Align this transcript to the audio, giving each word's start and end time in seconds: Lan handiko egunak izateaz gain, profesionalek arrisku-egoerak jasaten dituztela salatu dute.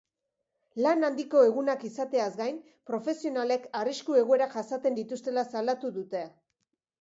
Lan 0.85 1.03
handiko 1.09 1.43
egunak 1.49 1.85
izateaz 1.89 2.29
gain, 2.39 2.57
profesionalek 2.93 3.67
arrisku-egoerak 3.83 4.57
jasaten 4.57 4.99
dituztela 5.01 5.45
salatu 5.55 5.95
dute. 6.01 6.25